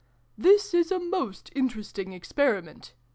[0.47, 2.95] "This is a most interesting Experiment!"